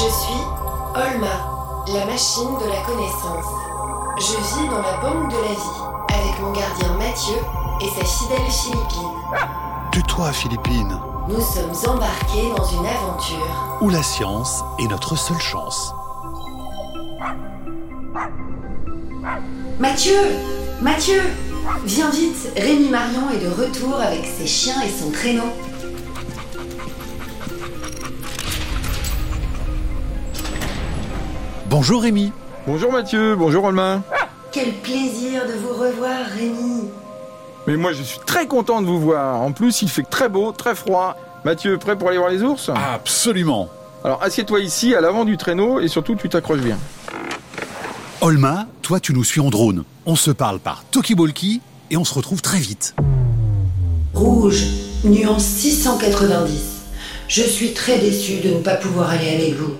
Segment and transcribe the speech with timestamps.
[0.00, 0.40] Je suis
[0.94, 3.52] Olma, la machine de la connaissance.
[4.16, 7.36] Je vis dans la banque de la vie avec mon gardien Mathieu
[7.82, 9.10] et sa fidèle Philippine.
[9.92, 10.98] Tais-toi, Philippine.
[11.28, 13.76] Nous sommes embarqués dans une aventure.
[13.82, 15.92] Où la science est notre seule chance.
[19.78, 20.18] Mathieu
[20.80, 21.20] Mathieu
[21.84, 25.52] Viens vite, Rémi Marion est de retour avec ses chiens et son traîneau.
[31.80, 32.30] Bonjour Rémi.
[32.66, 34.02] Bonjour Mathieu, bonjour Romain.
[34.52, 36.90] Quel plaisir de vous revoir, Rémi.
[37.66, 39.40] Mais moi je suis très content de vous voir.
[39.40, 41.16] En plus, il fait très beau, très froid.
[41.42, 42.70] Mathieu, prêt pour aller voir les ours?
[42.92, 43.70] Absolument.
[44.04, 46.76] Alors assieds-toi ici, à l'avant du traîneau, et surtout tu t'accroches bien.
[48.20, 49.84] Olma, toi tu nous suis en drone.
[50.04, 52.94] On se parle par Tokibolki et on se retrouve très vite.
[54.12, 54.66] Rouge,
[55.02, 56.60] nuance 690.
[57.26, 59.72] Je suis très déçu de ne pas pouvoir aller avec vous.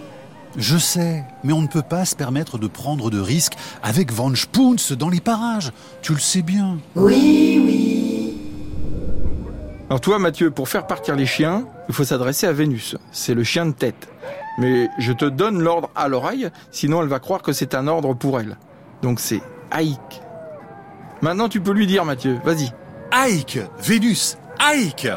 [0.57, 4.35] Je sais, mais on ne peut pas se permettre de prendre de risques avec Van
[4.35, 5.73] Spoons dans les parages.
[6.03, 6.79] Tu le sais bien.
[6.97, 8.41] Oui, oui.
[9.89, 12.97] Alors toi Mathieu, pour faire partir les chiens, il faut s'adresser à Vénus.
[13.11, 14.09] C'est le chien de tête.
[14.59, 18.15] Mais je te donne l'ordre à l'oreille, sinon elle va croire que c'est un ordre
[18.15, 18.57] pour elle.
[19.03, 20.23] Donc c'est Aïk.
[21.23, 22.73] Maintenant tu peux lui dire Mathieu, vas-y.
[23.13, 25.09] Ike, Vénus, Ike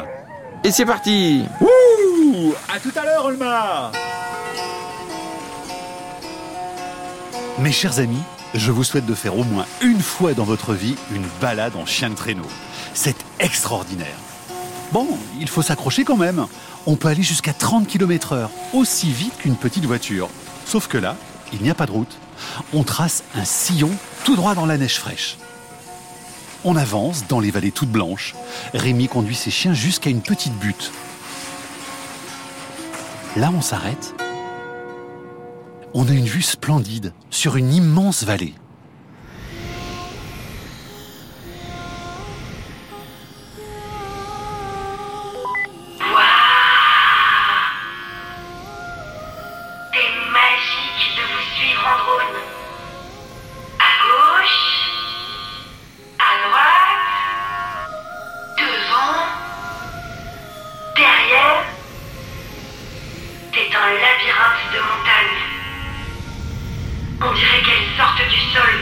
[0.64, 3.92] Et c'est parti Ouh À tout à l'heure, Olma
[7.60, 10.96] Mes chers amis, je vous souhaite de faire au moins une fois dans votre vie
[11.12, 12.48] une balade en chien de traîneau.
[12.94, 14.16] C'est extraordinaire.
[14.90, 15.06] Bon,
[15.38, 16.46] il faut s'accrocher quand même.
[16.84, 20.28] On peut aller jusqu'à 30 km heure, aussi vite qu'une petite voiture.
[20.66, 21.16] Sauf que là,
[21.52, 22.18] il n'y a pas de route.
[22.72, 23.90] On trace un sillon
[24.24, 25.36] tout droit dans la neige fraîche.
[26.64, 28.34] On avance dans les vallées toutes blanches.
[28.72, 30.90] Rémi conduit ses chiens jusqu'à une petite butte.
[33.36, 34.23] Là, on s'arrête.
[35.96, 38.54] On a une vue splendide sur une immense vallée.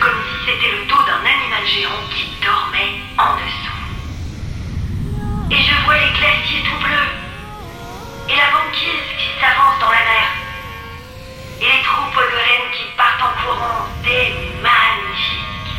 [0.01, 3.81] Comme si c'était le dos d'un animal géant qui dormait en dessous.
[5.51, 7.13] Et je vois les glaciers tout bleus.
[8.29, 10.29] Et la banquise qui s'avance dans la mer.
[11.61, 15.71] Et les troupeaux de rennes qui partent en courant, c'est magnifique.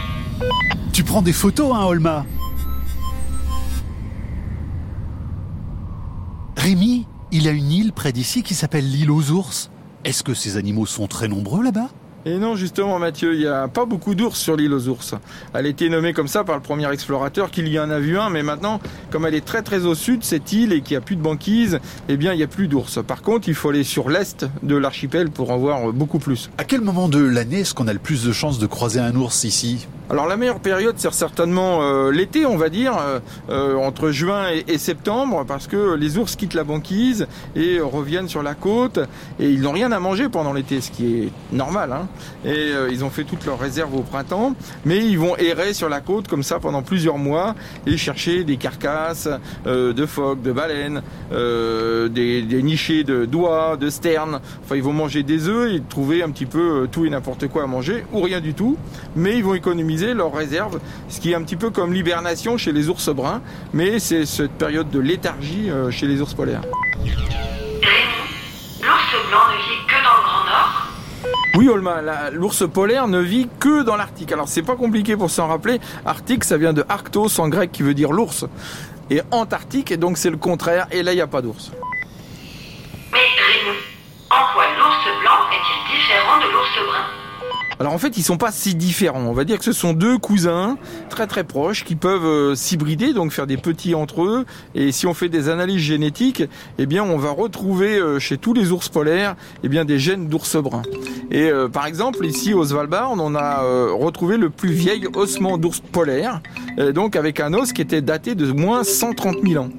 [0.91, 2.25] Tu prends des photos, hein, Olma?
[6.57, 9.69] Rémi, il a une île près d'ici qui s'appelle l'île aux ours.
[10.03, 11.89] Est-ce que ces animaux sont très nombreux là-bas?
[12.25, 15.13] Et non, justement, Mathieu, il n'y a pas beaucoup d'ours sur l'île aux ours.
[15.53, 18.17] Elle a été nommée comme ça par le premier explorateur qu'il y en a vu
[18.17, 18.79] un, mais maintenant,
[19.11, 21.21] comme elle est très très au sud, cette île, et qu'il n'y a plus de
[21.21, 22.99] banquise, eh bien, il n'y a plus d'ours.
[23.05, 26.49] Par contre, il faut aller sur l'est de l'archipel pour en voir beaucoup plus.
[26.57, 29.13] À quel moment de l'année est-ce qu'on a le plus de chances de croiser un
[29.15, 29.87] ours ici?
[30.09, 33.19] Alors la meilleure période, c'est certainement euh, l'été, on va dire, euh,
[33.49, 37.25] euh, entre juin et, septembre, parce que les ours quittent la banquise
[37.55, 38.99] et reviennent sur la côte,
[39.39, 41.93] et ils n'ont rien à manger pendant l'été, ce qui est normal.
[41.93, 42.07] Hein.
[42.45, 46.01] Et ils ont fait toutes leurs réserves au printemps, mais ils vont errer sur la
[46.01, 47.55] côte comme ça pendant plusieurs mois
[47.87, 49.29] et chercher des carcasses
[49.65, 54.41] de phoques, de baleines, des, nichés de doigts, de sternes.
[54.63, 57.63] Enfin, ils vont manger des œufs et trouver un petit peu tout et n'importe quoi
[57.63, 58.77] à manger, ou rien du tout,
[59.15, 62.71] mais ils vont économiser leurs réserves, ce qui est un petit peu comme l'hibernation chez
[62.71, 63.41] les ours bruns,
[63.73, 66.61] mais c'est cette période de léthargie euh, chez les ours polaires.
[68.81, 70.87] L'ours blanc ne vit que dans le Grand Nord.
[71.55, 74.31] Oui, Olma, l'ours polaire ne vit que dans l'Arctique.
[74.31, 75.79] Alors, c'est pas compliqué pour s'en rappeler.
[76.05, 78.45] Arctique, ça vient de Arctos en grec qui veut dire l'ours.
[79.09, 80.87] Et Antarctique, et donc c'est le contraire.
[80.91, 81.71] Et là, il n'y a pas d'ours.
[87.79, 89.21] Alors en fait, ils sont pas si différents.
[89.21, 90.77] On va dire que ce sont deux cousins
[91.09, 94.45] très très proches qui peuvent euh, s'hybrider, donc faire des petits entre eux.
[94.75, 96.43] Et si on fait des analyses génétiques,
[96.77, 100.27] eh bien, on va retrouver euh, chez tous les ours polaires, eh bien, des gènes
[100.27, 100.83] d'ours brun.
[101.31, 103.61] Et euh, par exemple, ici au Svalbard, on a
[103.93, 106.41] retrouvé le plus vieil ossement d'ours polaire
[106.93, 109.69] donc avec un os qui était daté de moins 130 000 ans.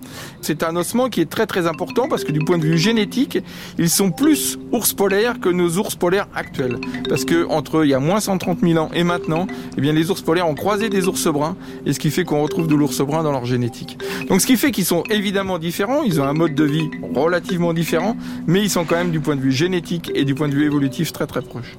[0.41, 3.39] C'est un ossement qui est très très important parce que du point de vue génétique,
[3.79, 6.79] ils sont plus ours polaires que nos ours polaires actuels.
[7.09, 9.47] Parce que entre il y a moins 130 000 ans et maintenant,
[9.77, 12.43] eh bien les ours polaires ont croisé des ours bruns, et ce qui fait qu'on
[12.43, 13.99] retrouve de l'ours brun dans leur génétique.
[14.29, 17.73] Donc ce qui fait qu'ils sont évidemment différents, ils ont un mode de vie relativement
[17.73, 18.17] différent,
[18.47, 20.65] mais ils sont quand même du point de vue génétique et du point de vue
[20.65, 21.77] évolutif très très proches.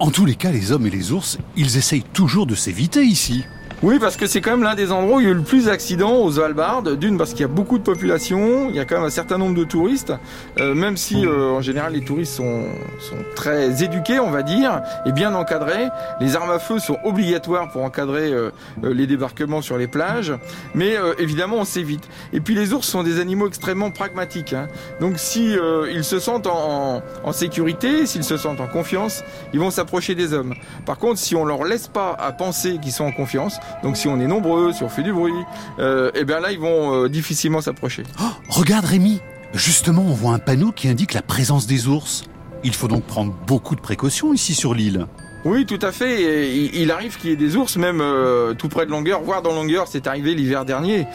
[0.00, 3.44] En tous les cas, les hommes et les ours, ils essayent toujours de s'éviter ici.
[3.80, 5.42] Oui, parce que c'est quand même l'un des endroits où il y a eu le
[5.42, 6.82] plus d'accidents aux Svalbard.
[6.82, 9.38] D'une, parce qu'il y a beaucoup de population, il y a quand même un certain
[9.38, 10.12] nombre de touristes,
[10.58, 12.64] euh, même si euh, en général les touristes sont,
[12.98, 15.86] sont très éduqués, on va dire, et bien encadrés.
[16.20, 18.50] Les armes à feu sont obligatoires pour encadrer euh,
[18.82, 20.32] les débarquements sur les plages,
[20.74, 22.08] mais évidemment on s'évite.
[22.32, 24.54] Et puis les ours sont des animaux extrêmement pragmatiques.
[24.54, 24.66] Hein.
[25.00, 25.54] Donc si
[25.92, 29.22] ils se sentent en, en sécurité, s'ils se sentent en confiance,
[29.52, 30.54] ils vont s'approcher des hommes.
[30.84, 34.08] Par contre, si on leur laisse pas à penser qu'ils sont en confiance, donc si
[34.08, 35.32] on est nombreux, si on fait du bruit,
[35.78, 38.02] euh, eh bien là ils vont euh, difficilement s'approcher.
[38.20, 39.20] Oh, regarde Rémi,
[39.54, 42.24] justement on voit un panneau qui indique la présence des ours.
[42.64, 45.06] Il faut donc prendre beaucoup de précautions ici sur l'île.
[45.44, 46.52] Oui, tout à fait.
[46.52, 49.52] il, arrive qu'il y ait des ours, même euh, tout près de Longueur, voire dans
[49.54, 51.06] Longueur, c'est arrivé l'hiver dernier.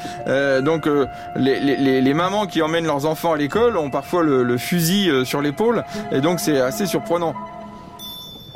[0.61, 0.87] donc
[1.35, 5.83] les, mamans qui emmènent leurs enfants à l'école ont parfois le fusil sur l'épaule,
[6.13, 7.35] et donc c'est assez surprenant.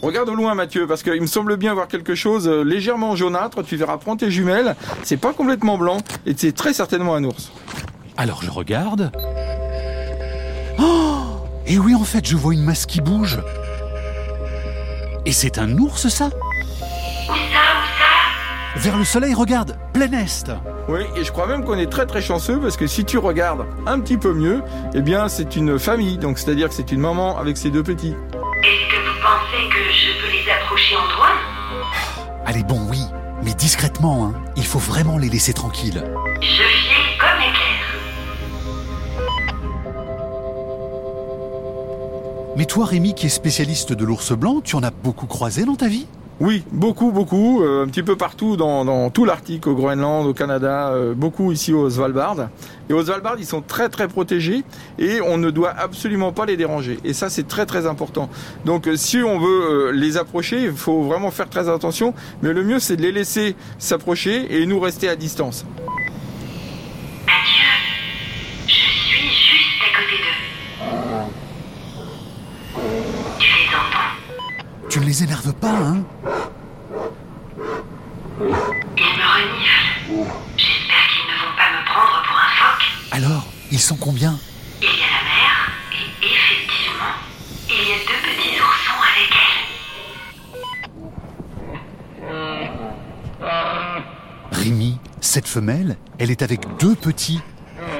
[0.01, 3.63] Regarde au loin Mathieu, parce qu'il me semble bien voir quelque chose euh, légèrement jaunâtre,
[3.63, 7.51] tu verras, prends tes jumelles, c'est pas complètement blanc, et c'est très certainement un ours.
[8.15, 9.11] Alors je regarde.
[10.79, 11.17] Oh
[11.65, 13.39] Et oui, en fait, je vois une masse qui bouge.
[15.25, 16.29] Et c'est un ours, ça?
[18.75, 20.51] Vers le soleil, regarde, plein est.
[20.87, 23.65] Oui, et je crois même qu'on est très très chanceux parce que si tu regardes
[23.87, 24.61] un petit peu mieux,
[24.93, 28.13] eh bien c'est une famille, donc c'est-à-dire que c'est une maman avec ses deux petits.
[29.57, 31.39] Que je peux les approcher en drone
[32.45, 32.99] Allez, bon, oui,
[33.43, 34.33] mais discrètement, hein.
[34.55, 36.03] Il faut vraiment les laisser tranquilles.
[36.41, 37.81] Je file comme éclair.
[42.55, 45.75] Mais toi, Rémi, qui est spécialiste de l'ours blanc, tu en as beaucoup croisé dans
[45.75, 46.05] ta vie?
[46.39, 50.89] Oui, beaucoup, beaucoup, euh, un petit peu partout dans, tout l'Arctique, au Groenland, au Canada,
[50.89, 52.49] euh, beaucoup ici au Svalbard.
[52.89, 54.63] Et aux Svalbard, ils sont très très protégés
[54.99, 56.99] et on ne doit absolument pas les déranger.
[57.03, 58.29] Et ça, c'est très très important.
[58.65, 62.13] Donc, euh, si on veut les approcher, il faut vraiment faire très attention.
[62.43, 65.65] Mais le mieux, c'est de les laisser s'approcher et nous rester à distance.
[74.97, 76.03] Tu ne les énerves pas, hein
[78.39, 78.51] ils me
[79.05, 80.25] reniflent.
[80.57, 82.85] J'espère qu'ils ne vont pas me prendre pour un phoque.
[83.11, 84.39] Alors, ils sont combien
[84.81, 87.13] Il y a la mère, et effectivement,
[87.69, 89.31] il y a deux petits oursons avec
[94.51, 94.63] elle.
[94.63, 97.41] Rémi, cette femelle, elle est avec deux petits.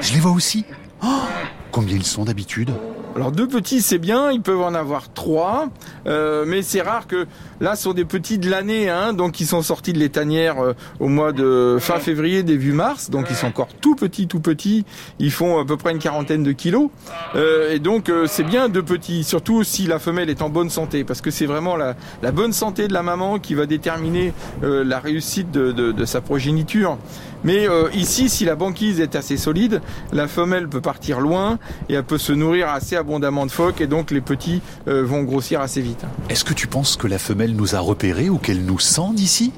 [0.02, 0.66] Je les vois aussi.
[1.04, 1.28] Oh,
[1.72, 2.74] combien ils sont d'habitude
[3.18, 5.70] alors deux petits c'est bien, ils peuvent en avoir trois,
[6.08, 7.28] euh, mais c'est rare que
[7.60, 10.74] là ce sont des petits de l'année, hein, donc ils sont sortis de l'étanière euh,
[11.00, 14.86] au mois de fin février, début mars, donc ils sont encore tout petits, tout petits,
[15.20, 16.90] ils font à peu près une quarantaine de kilos,
[17.36, 21.04] euh, et donc c'est bien deux petits, surtout si la femelle est en bonne santé,
[21.04, 21.96] parce que c'est vraiment la,
[22.32, 26.98] bonne santé de la maman qui va déterminer la réussite de sa progéniture.
[27.44, 29.82] Mais euh, ici, si la banquise est assez solide,
[30.12, 33.88] la femelle peut partir loin et elle peut se nourrir assez abondamment de phoques et
[33.88, 36.04] donc les petits euh, vont grossir assez vite.
[36.30, 39.52] Est-ce que tu penses que la femelle nous a repérés ou qu'elle nous sent d'ici?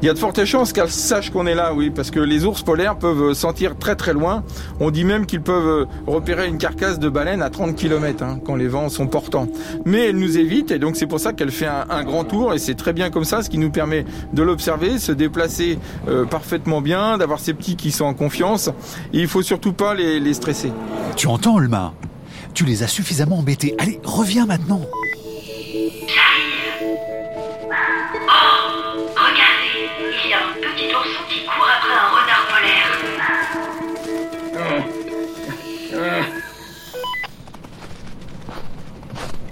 [0.00, 2.44] Il y a de fortes chances qu'elle sache qu'on est là, oui, parce que les
[2.44, 4.44] ours polaires peuvent sentir très très loin.
[4.80, 8.54] On dit même qu'ils peuvent repérer une carcasse de baleine à 30 km hein, quand
[8.54, 9.48] les vents sont portants.
[9.84, 12.58] Mais elle nous évite et donc c'est pour ça qu'elle fait un, grand tour et
[12.58, 15.78] c'est très bien comme ça, ce qui nous permet de l'observer, se déplacer
[16.08, 18.70] euh, parfaitement bien, d'avoir ces petits qui sont en confiance.
[19.12, 20.72] Il faut surtout pas les, les stresser.
[21.16, 21.92] Tu entends, Olma?
[22.54, 23.74] Tu les as suffisamment embêtés.
[23.78, 24.82] Allez, reviens maintenant.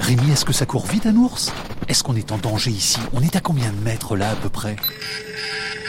[0.01, 1.53] Rémi, est-ce que ça court vite un ours?
[1.89, 2.99] Est-ce qu'on est en danger ici?
[3.13, 4.77] On est à combien de mètres là à peu près?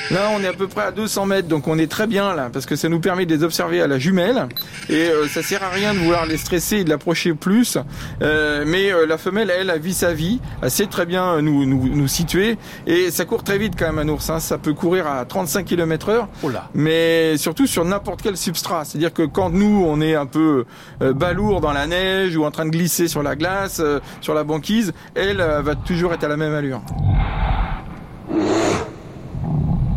[0.10, 2.50] Là, on est à peu près à 200 mètres, donc on est très bien là,
[2.52, 4.48] parce que ça nous permet de les observer à la jumelle.
[4.90, 7.78] Et euh, ça sert à rien de vouloir les stresser et de l'approcher plus.
[8.22, 10.40] Euh, mais euh, la femelle, elle, a vit sa vie.
[10.62, 12.58] Elle sait très bien nous, nous, nous situer.
[12.86, 14.30] Et ça court très vite quand même un ours.
[14.30, 14.40] Hein.
[14.40, 16.30] Ça peut courir à 35 km heure.
[16.42, 16.70] Oh là.
[16.74, 18.86] Mais surtout sur n'importe quel substrat.
[18.86, 20.66] C'est-à-dire que quand nous, on est un peu
[21.02, 23.82] balourd dans la neige ou en train de glisser sur la glace,
[24.22, 26.82] sur la banquise, elle va toujours être à la même allure.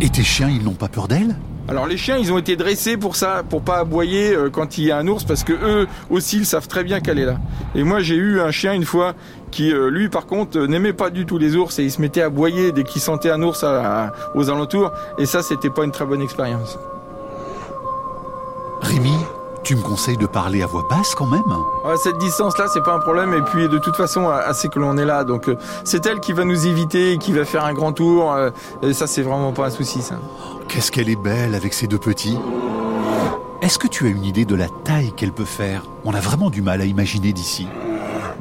[0.02, 1.36] Et tes chiens, ils n'ont pas peur d'elle?
[1.68, 4.84] Alors les chiens, ils ont été dressés pour ça, pour pas aboyer euh, quand il
[4.84, 7.38] y a un ours, parce que eux aussi, ils savent très bien qu'elle est là.
[7.74, 9.14] Et moi, j'ai eu un chien une fois
[9.50, 12.00] qui, euh, lui, par contre, euh, n'aimait pas du tout les ours et il se
[12.00, 13.64] mettait à aboyer dès qu'il sentait un ours
[14.34, 14.90] aux alentours.
[15.18, 16.78] Et ça, c'était pas une très bonne expérience.
[19.70, 21.44] Tu me conseilles de parler à voix basse quand même?
[22.02, 23.32] Cette distance-là, c'est pas un problème.
[23.34, 25.22] Et puis, de toute façon, assez que l'on est là.
[25.22, 25.48] Donc,
[25.84, 28.36] c'est elle qui va nous éviter, qui va faire un grand tour.
[28.82, 30.16] Et ça, c'est vraiment pas un souci, ça.
[30.66, 32.36] Qu'est-ce qu'elle est belle avec ses deux petits.
[33.62, 35.84] Est-ce que tu as une idée de la taille qu'elle peut faire?
[36.04, 37.68] On a vraiment du mal à imaginer d'ici.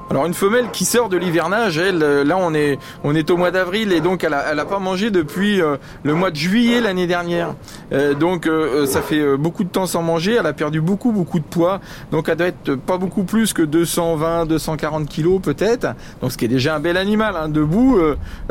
[0.10, 3.38] Alors une femelle qui sort de l'hivernage, elle, euh, là on est, on est au
[3.38, 6.36] mois d'avril et donc elle a, elle a pas mangé depuis euh, le mois de
[6.36, 7.54] juillet l'année dernière.
[7.92, 8.50] Euh, donc
[8.88, 11.80] ça fait beaucoup de temps sans manger, elle a perdu beaucoup beaucoup de poids,
[12.12, 15.94] donc elle doit être pas beaucoup plus que 220, 240 kilos peut-être.
[16.22, 17.48] Donc ce qui est déjà un bel animal, hein.
[17.48, 18.00] debout,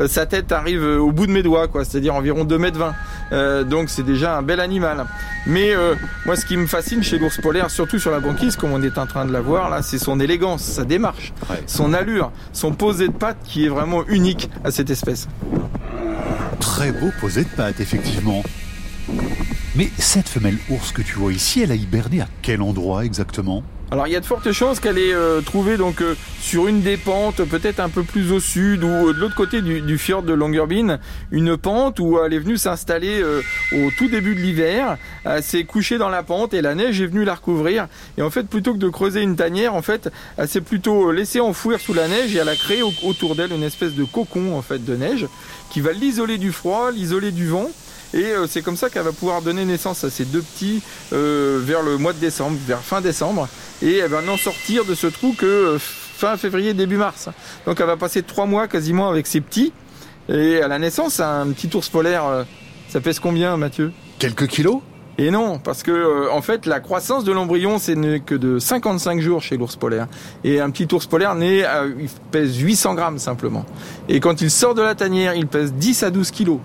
[0.06, 2.94] sa tête arrive au bout de mes doigts, quoi, c'est-à-dire environ 2 mètres
[3.30, 3.64] 20.
[3.64, 5.06] donc c'est déjà un bel animal.
[5.46, 5.72] Mais
[6.24, 8.96] moi ce qui me fascine chez l'ours polaire, surtout sur la banquise, comme on est
[8.96, 11.32] en train de la voir là, c'est son élégance, sa démarche
[11.66, 15.28] son allure, son posé de pattes qui est vraiment unique à cette espèce.
[16.60, 18.42] Très beau posé de pattes, effectivement.
[19.74, 23.62] Mais cette femelle ours que tu vois ici, elle a hiberné à quel endroit exactement?
[23.90, 26.82] Alors il y a de fortes chances qu'elle ait euh, trouvé donc euh, sur une
[26.82, 30.22] des pentes, peut-être un peu plus au sud ou euh, de l'autre côté du, fjord
[30.22, 30.98] de Longyearbyen,
[31.30, 33.22] une pente où elle est venue s'installer
[33.72, 34.98] au tout début de l'hiver.
[35.24, 37.88] Elle s'est couchée dans la pente et la neige est venue la recouvrir.
[38.18, 41.40] Et en fait, plutôt que de creuser une tanière, en fait, elle s'est plutôt laissée
[41.40, 44.62] enfouir sous la neige et elle a créé autour d'elle une espèce de cocon en
[44.62, 45.26] fait de neige
[45.70, 47.70] qui va l'isoler du froid, l'isoler du vent.
[48.14, 51.60] Et euh, c'est comme ça qu'elle va pouvoir donner naissance à ces deux petits euh,
[51.62, 53.48] vers le mois de décembre, vers fin décembre.
[53.82, 57.28] Et elle va n'en sortir de ce trou que euh, fin février, début mars.
[57.66, 59.72] Donc elle va passer trois mois quasiment avec ses petits.
[60.28, 62.44] Et à la naissance, un petit ours polaire,
[62.90, 63.92] ça pèse combien Mathieu?
[64.18, 64.80] Quelques kilos?
[65.16, 69.40] Et non, parce que en fait, la croissance de l'embryon, c'est que de 55 jours
[69.40, 70.06] chez l'ours polaire.
[70.44, 71.64] Et un petit ours polaire né,
[71.98, 73.64] il pèse 800 grammes simplement.
[74.10, 76.60] Et quand il sort de la tanière, il pèse 10 à 12 kilos.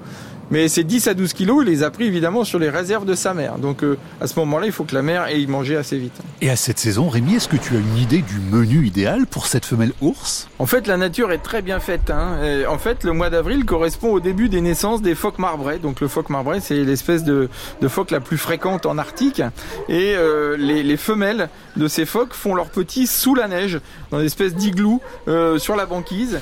[0.54, 3.16] Mais ces 10 à 12 kilos, il les a pris évidemment sur les réserves de
[3.16, 3.58] sa mère.
[3.58, 6.14] Donc euh, à ce moment-là, il faut que la mère ait mangé assez vite.
[6.42, 9.48] Et à cette saison, Rémi, est-ce que tu as une idée du menu idéal pour
[9.48, 10.48] cette femelle ours?
[10.60, 12.12] En fait, la nature est très bien faite.
[12.12, 12.38] Hein.
[12.70, 15.80] en fait, le mois d'avril correspond au début des naissances des phoques marbrés.
[15.80, 17.50] Donc le phoque marbré, c'est l'espèce de,
[17.88, 19.42] phoque la plus fréquente en Arctique.
[19.90, 23.80] Et euh, les, femelles de ces phoques font leurs petits sous la neige,
[24.12, 26.40] dans une espèce d'igloo euh, sur la banquise.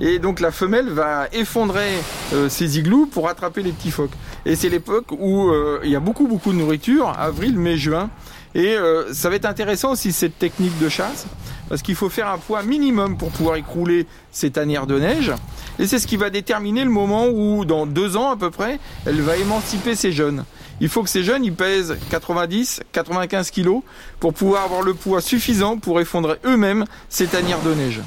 [0.00, 1.90] Et donc la femelle va effondrer
[2.32, 4.12] euh, ses igloos pour attraper les petits phoques.
[4.46, 8.08] Et c'est l'époque où euh, il y a beaucoup beaucoup de nourriture, avril, mai, juin.
[8.54, 11.26] Et euh, ça va être intéressant aussi cette technique de chasse,
[11.68, 15.32] parce qu'il faut faire un poids minimum pour pouvoir écrouler ces tanières de neige.
[15.78, 18.80] Et c'est ce qui va déterminer le moment où, dans deux ans à peu près,
[19.06, 20.44] elle va émanciper ses jeunes.
[20.80, 23.82] Il faut que ces jeunes ils pèsent 90, 95 kilos
[24.18, 28.00] pour pouvoir avoir le poids suffisant pour effondrer eux-mêmes ces tanières de neige.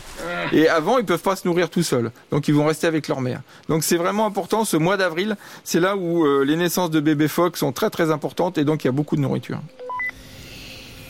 [0.52, 2.12] Et avant, ils peuvent pas se nourrir tout seuls.
[2.32, 3.42] Donc ils vont rester avec leur mère.
[3.70, 5.38] Donc c'est vraiment important ce mois d'avril.
[5.64, 8.84] C'est là où euh, les naissances de bébés phoques sont très très importantes et donc
[8.84, 9.60] il y a beaucoup de nourriture.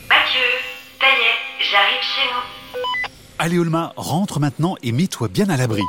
[0.09, 0.41] Mathieu,
[0.99, 2.79] ça y est, j'arrive chez nous.
[3.39, 5.81] Allez Olma, rentre maintenant et mets-toi bien à l'abri.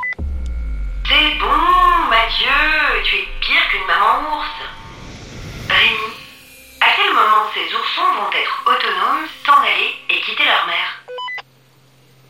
[8.85, 10.94] Autonomes, s'en aller et quitter leur mère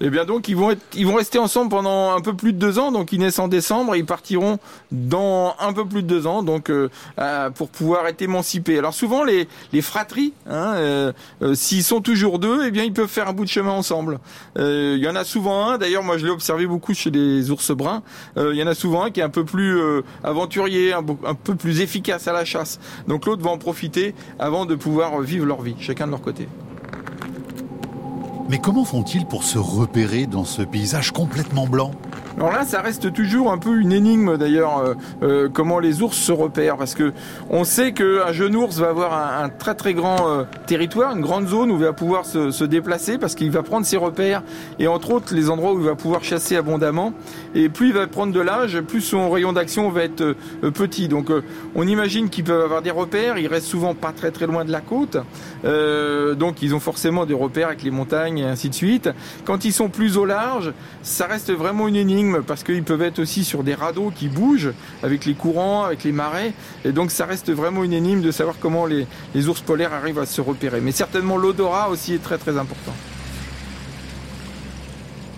[0.05, 2.59] eh bien donc ils vont être, ils vont rester ensemble pendant un peu plus de
[2.59, 2.91] deux ans.
[2.91, 4.59] Donc ils naissent en décembre, ils partiront
[4.91, 8.77] dans un peu plus de deux ans, donc euh, euh, pour pouvoir être émancipés.
[8.77, 11.11] Alors souvent les les fratries, hein, euh,
[11.55, 14.19] s'ils sont toujours deux, eh bien ils peuvent faire un bout de chemin ensemble.
[14.57, 15.79] Il y en a souvent un.
[15.79, 18.03] D'ailleurs moi je l'ai observé beaucoup chez les ours bruns.
[18.37, 19.81] Il y en a souvent un qui est un peu plus
[20.23, 22.79] aventurier, un, un, peu plus efficace à la chasse.
[23.07, 26.47] Donc l'autre va en profiter avant de pouvoir vivre leur vie, chacun de leur côté.
[28.47, 31.91] Mais comment font-ils pour se repérer dans ce paysage complètement blanc?
[32.37, 36.17] Alors là, ça reste toujours un peu une énigme d'ailleurs, euh, euh, comment les ours
[36.17, 37.13] se repèrent, parce que
[37.49, 41.47] on sait qu'un jeune ours va avoir un, très très grand euh, territoire, une grande
[41.47, 44.43] zone où il va pouvoir se, se déplacer, parce qu'il va prendre ses repères,
[44.79, 47.13] et entre autres les endroits où il va pouvoir chasser abondamment.
[47.53, 50.35] Et plus il va prendre de l'âge, plus son rayon d'action va être
[50.73, 51.07] petit.
[51.07, 51.31] Donc
[51.73, 54.71] on imagine qu'ils peuvent avoir des repères, ils restent souvent pas très très loin de
[54.73, 55.17] la côte,
[55.63, 59.09] donc ils ont forcément des repères avec les montagnes et ainsi de suite.
[59.45, 63.19] Quand ils sont plus au large, ça reste vraiment une énigme parce qu'ils peuvent être
[63.19, 66.53] aussi sur des radeaux qui bougent avec les courants, avec les marais.
[66.83, 69.07] Et donc ça reste vraiment une énigme de savoir comment les,
[69.47, 70.81] ours polaires arrivent à se repérer.
[70.81, 72.93] Mais certainement l'odorat aussi est très très important.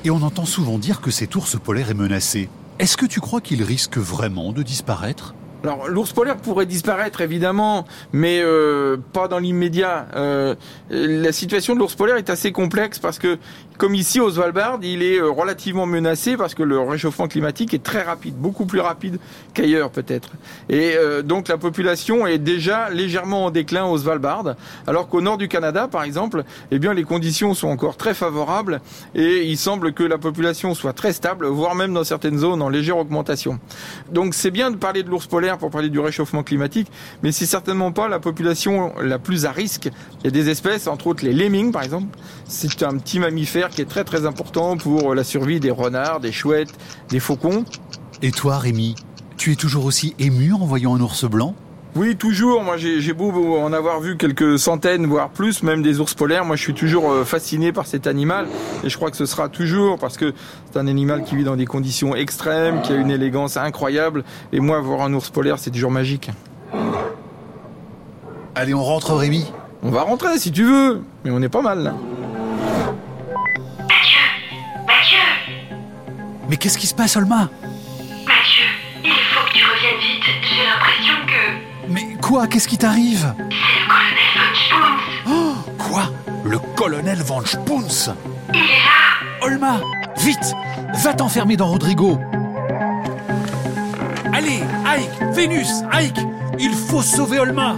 [0.06, 2.50] Et on entend souvent dire que cet ours polaire est menacé.
[2.80, 5.34] Est-ce que tu crois qu'il risque vraiment de disparaître?
[5.64, 10.08] Alors l'ours polaire pourrait disparaître évidemment, mais euh, pas dans l'immédiat.
[10.16, 10.56] Euh,
[10.90, 13.40] la situation de l'ours polaire est assez complexe parce que
[13.78, 17.84] comme ici au Svalbard, il est euh, relativement menacé parce que le réchauffement climatique est
[17.84, 19.20] très rapide, beaucoup plus rapide
[19.54, 20.32] qu'ailleurs peut-être.
[20.70, 24.56] Et euh, donc la population est déjà légèrement en déclin au Svalbard,
[24.88, 28.82] alors qu'au nord du Canada, par exemple, eh bien les conditions sont encore très favorables
[29.14, 32.70] et il semble que la population soit très stable, voire même dans certaines zones en
[32.70, 33.60] légère augmentation.
[34.12, 36.88] Donc c'est bien de parler de l'ours polaire pour parler du réchauffement climatique,
[37.22, 39.90] mais c'est certainement pas la population la plus à risque.
[40.22, 42.18] Il y a des espèces, entre autres les lemmings par exemple,
[42.48, 46.32] c'est un petit mammifère qui est très très important pour la survie des renards, des
[46.32, 46.74] chouettes,
[47.10, 47.66] des faucons.
[48.22, 48.96] Et toi, Rémi,
[49.38, 51.56] tu es toujours aussi ému en voyant un ours blanc?
[51.96, 52.64] Oui, toujours.
[52.64, 56.46] Moi, j'ai beau en avoir vu quelques centaines, voire plus, même des ours polaires.
[56.46, 58.48] Moi, je suis toujours euh, fasciné par cet animal.
[58.84, 60.34] Et je crois que ce sera toujours parce que
[60.72, 64.24] c'est un animal qui vit dans des conditions extrêmes, qui a une élégance incroyable.
[64.54, 66.30] Et moi, voir un ours polaire, c'est toujours magique.
[68.54, 69.52] Allez, on rentre, Rémi.
[69.82, 71.02] On va rentrer si tu veux.
[71.24, 71.96] Mais on est pas mal là.
[76.50, 77.50] Mais qu'est-ce qui se passe, Olma?
[78.26, 78.66] Mathieu,
[79.04, 80.24] il faut que tu reviennes vite.
[80.44, 81.92] J'ai l'impression que.
[81.92, 82.48] Mais quoi?
[82.48, 83.34] Qu'est-ce qui t'arrive?
[83.38, 85.32] C'est le colonel Von Spoons.
[85.34, 85.56] Oh!
[85.78, 86.04] Quoi?
[86.46, 88.14] Le colonel Von Spoons!
[88.54, 89.46] Il est là.
[89.46, 89.82] Olma
[90.18, 90.54] Vite!
[91.04, 92.20] Va t'enfermer dans Rodrigo.
[94.34, 96.20] Allez, Ike Vénus Ike
[96.60, 97.76] Il faut sauver Olma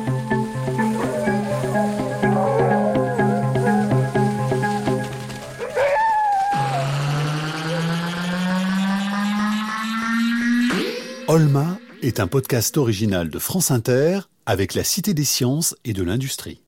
[11.31, 16.01] Olma est un podcast original de France Inter avec la Cité des sciences et de
[16.01, 16.57] l'industrie.